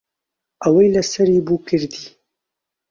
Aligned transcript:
ئەوەی 0.63 0.93
لەسەری 0.95 1.45
بوو 1.45 1.63
کردی. 1.67 2.05